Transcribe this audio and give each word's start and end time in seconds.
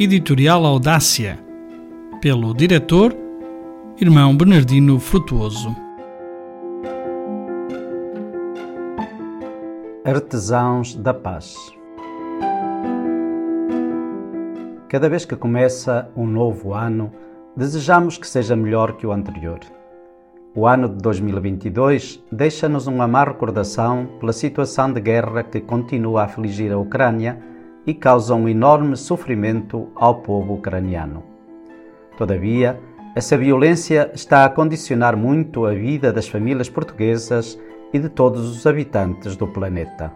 Editorial 0.00 0.64
Audácia, 0.64 1.40
pelo 2.22 2.54
diretor 2.54 3.12
Irmão 4.00 4.36
Bernardino 4.36 5.00
Frutuoso. 5.00 5.74
Artesãos 10.04 10.94
da 10.94 11.12
Paz. 11.12 11.56
Cada 14.88 15.08
vez 15.08 15.24
que 15.24 15.34
começa 15.34 16.08
um 16.16 16.28
novo 16.28 16.74
ano, 16.74 17.12
desejamos 17.56 18.16
que 18.16 18.28
seja 18.28 18.54
melhor 18.54 18.92
que 18.92 19.04
o 19.04 19.10
anterior. 19.10 19.58
O 20.54 20.64
ano 20.64 20.88
de 20.88 21.02
2022 21.02 22.22
deixa-nos 22.30 22.86
uma 22.86 23.08
má 23.08 23.24
recordação 23.24 24.06
pela 24.20 24.32
situação 24.32 24.92
de 24.92 25.00
guerra 25.00 25.42
que 25.42 25.60
continua 25.60 26.20
a 26.20 26.24
afligir 26.26 26.70
a 26.70 26.78
Ucrânia 26.78 27.57
e 27.88 27.94
causa 27.94 28.34
um 28.34 28.46
enorme 28.46 28.98
sofrimento 28.98 29.88
ao 29.94 30.16
povo 30.16 30.52
ucraniano. 30.52 31.22
Todavia, 32.18 32.78
essa 33.16 33.34
violência 33.34 34.10
está 34.12 34.44
a 34.44 34.50
condicionar 34.50 35.16
muito 35.16 35.64
a 35.64 35.72
vida 35.72 36.12
das 36.12 36.28
famílias 36.28 36.68
portuguesas 36.68 37.58
e 37.90 37.98
de 37.98 38.10
todos 38.10 38.46
os 38.46 38.66
habitantes 38.66 39.36
do 39.36 39.48
planeta. 39.48 40.12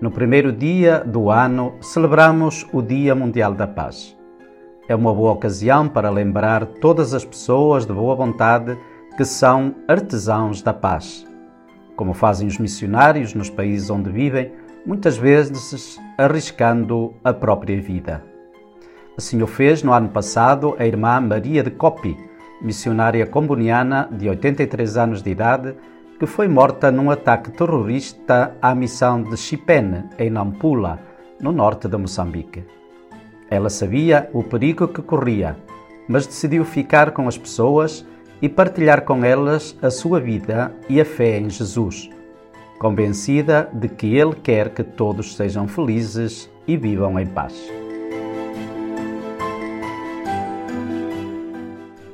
No 0.00 0.10
primeiro 0.10 0.50
dia 0.50 1.00
do 1.00 1.28
ano, 1.28 1.74
celebramos 1.82 2.66
o 2.72 2.80
Dia 2.80 3.14
Mundial 3.14 3.52
da 3.52 3.66
Paz. 3.66 4.16
É 4.88 4.94
uma 4.94 5.12
boa 5.12 5.32
ocasião 5.32 5.86
para 5.86 6.08
lembrar 6.08 6.64
todas 6.64 7.12
as 7.12 7.26
pessoas 7.26 7.84
de 7.84 7.92
boa 7.92 8.14
vontade 8.14 8.78
que 9.18 9.24
são 9.26 9.74
artesãos 9.86 10.62
da 10.62 10.72
paz 10.72 11.26
como 11.96 12.14
fazem 12.14 12.46
os 12.46 12.58
missionários 12.58 13.34
nos 13.34 13.50
países 13.50 13.90
onde 13.90 14.10
vivem, 14.10 14.52
muitas 14.86 15.16
vezes 15.16 15.98
arriscando 16.18 17.14
a 17.22 17.32
própria 17.32 17.80
vida. 17.80 18.22
Assim 19.16 19.40
o 19.42 19.46
fez 19.46 19.82
no 19.82 19.92
ano 19.92 20.08
passado 20.08 20.74
a 20.78 20.86
irmã 20.86 21.20
Maria 21.20 21.62
de 21.62 21.70
Copi, 21.70 22.16
missionária 22.60 23.26
comboniana 23.26 24.08
de 24.10 24.28
83 24.28 24.96
anos 24.96 25.22
de 25.22 25.30
idade, 25.30 25.74
que 26.18 26.26
foi 26.26 26.48
morta 26.48 26.90
num 26.90 27.10
ataque 27.10 27.50
terrorista 27.50 28.56
à 28.60 28.74
missão 28.74 29.22
de 29.22 29.36
Chipene, 29.36 30.04
em 30.18 30.30
Nampula, 30.30 30.98
no 31.40 31.52
norte 31.52 31.88
de 31.88 31.96
Moçambique. 31.96 32.64
Ela 33.50 33.70
sabia 33.70 34.28
o 34.32 34.42
perigo 34.42 34.88
que 34.88 35.02
corria, 35.02 35.56
mas 36.08 36.26
decidiu 36.26 36.64
ficar 36.64 37.12
com 37.12 37.28
as 37.28 37.38
pessoas 37.38 38.06
e 38.40 38.48
partilhar 38.48 39.02
com 39.02 39.24
elas 39.24 39.76
a 39.80 39.90
sua 39.90 40.20
vida 40.20 40.74
e 40.88 41.00
a 41.00 41.04
fé 41.04 41.38
em 41.38 41.48
Jesus, 41.48 42.10
convencida 42.78 43.68
de 43.72 43.88
que 43.88 44.16
Ele 44.16 44.34
quer 44.34 44.70
que 44.70 44.82
todos 44.82 45.36
sejam 45.36 45.66
felizes 45.66 46.50
e 46.66 46.76
vivam 46.76 47.18
em 47.18 47.26
paz. 47.26 47.54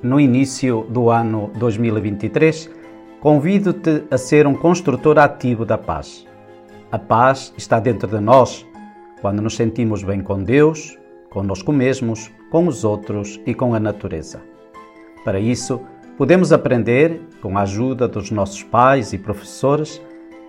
No 0.02 0.18
início 0.18 0.86
do 0.88 1.10
ano 1.10 1.50
2023, 1.56 2.70
convido-te 3.20 4.04
a 4.10 4.16
ser 4.16 4.46
um 4.46 4.54
construtor 4.54 5.18
ativo 5.18 5.64
da 5.66 5.76
paz. 5.76 6.26
A 6.90 6.98
paz 6.98 7.52
está 7.56 7.78
dentro 7.78 8.08
de 8.08 8.18
nós 8.18 8.66
quando 9.20 9.42
nos 9.42 9.56
sentimos 9.56 10.02
bem 10.02 10.22
com 10.22 10.42
Deus, 10.42 10.98
conosco 11.28 11.72
mesmos, 11.72 12.30
com 12.50 12.66
os 12.66 12.84
outros 12.84 13.40
e 13.46 13.54
com 13.54 13.74
a 13.74 13.80
natureza. 13.80 14.40
Para 15.24 15.38
isso, 15.38 15.80
podemos 16.20 16.52
aprender, 16.52 17.18
com 17.40 17.56
a 17.56 17.62
ajuda 17.62 18.06
dos 18.06 18.30
nossos 18.30 18.62
pais 18.62 19.14
e 19.14 19.16
professores, 19.16 20.02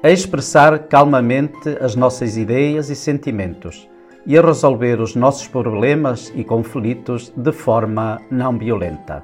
a 0.04 0.12
expressar 0.12 0.78
calmamente 0.80 1.78
as 1.80 1.96
nossas 1.96 2.36
ideias 2.36 2.90
e 2.90 2.96
sentimentos 2.96 3.88
e 4.26 4.38
a 4.38 4.42
resolver 4.42 5.00
os 5.00 5.16
nossos 5.16 5.48
problemas 5.48 6.30
e 6.36 6.44
conflitos 6.44 7.32
de 7.38 7.54
forma 7.54 8.20
não 8.30 8.58
violenta. 8.58 9.24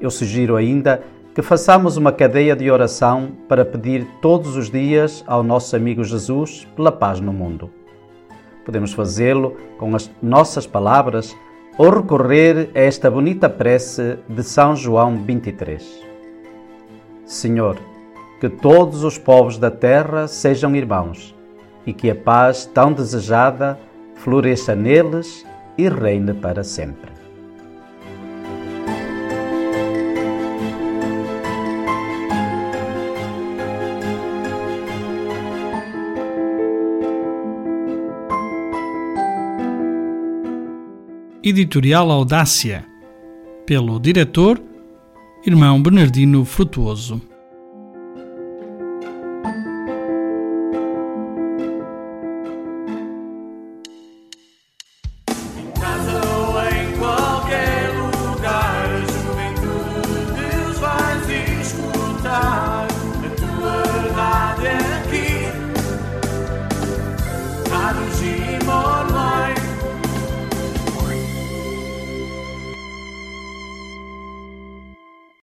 Eu 0.00 0.10
sugiro 0.10 0.56
ainda 0.56 1.04
que 1.36 1.40
façamos 1.40 1.96
uma 1.96 2.10
cadeia 2.10 2.56
de 2.56 2.68
oração 2.68 3.30
para 3.48 3.64
pedir 3.64 4.04
todos 4.20 4.56
os 4.56 4.68
dias 4.68 5.22
ao 5.24 5.44
nosso 5.44 5.76
amigo 5.76 6.02
Jesus 6.02 6.66
pela 6.74 6.90
paz 6.90 7.20
no 7.20 7.32
mundo. 7.32 7.70
Podemos 8.64 8.92
fazê-lo 8.92 9.56
com 9.78 9.94
as 9.94 10.10
nossas 10.20 10.66
palavras 10.66 11.32
ou 11.78 11.90
recorrer 11.90 12.70
a 12.74 12.80
esta 12.80 13.10
bonita 13.10 13.48
prece 13.48 14.18
de 14.28 14.42
São 14.42 14.74
João 14.76 15.16
23. 15.16 16.02
Senhor, 17.24 17.78
que 18.40 18.48
todos 18.48 19.04
os 19.04 19.18
povos 19.18 19.58
da 19.58 19.70
terra 19.70 20.26
sejam 20.26 20.74
irmãos 20.74 21.34
e 21.86 21.92
que 21.92 22.10
a 22.10 22.14
paz 22.14 22.66
tão 22.66 22.92
desejada 22.92 23.78
floresça 24.16 24.74
neles 24.74 25.46
e 25.78 25.88
reine 25.88 26.34
para 26.34 26.64
sempre. 26.64 27.19
Editorial 41.42 42.10
Audácia, 42.10 42.84
pelo 43.64 43.98
diretor 43.98 44.60
Irmão 45.46 45.82
Bernardino 45.82 46.44
Frutuoso. 46.44 47.18